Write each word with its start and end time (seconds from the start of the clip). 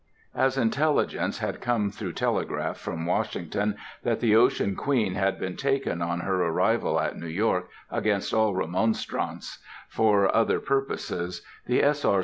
As 0.33 0.57
intelligence 0.57 1.37
had 1.37 1.61
come 1.61 1.91
through 1.91 2.13
telegraph 2.13 2.77
from 2.77 3.05
Washington 3.05 3.75
that 4.01 4.19
the 4.19 4.35
Ocean 4.35 4.75
Queen 4.75 5.13
had 5.13 5.39
been 5.39 5.55
taken 5.55 6.01
on 6.01 6.21
her 6.21 6.43
arrival 6.43 6.99
at 6.99 7.17
New 7.19 7.27
York, 7.27 7.69
against 7.91 8.33
all 8.33 8.55
remonstrance, 8.55 9.59
for 9.89 10.35
other 10.35 10.59
purposes, 10.59 11.43
the 11.67 11.81
_S. 11.81 12.03
R. 12.03 12.19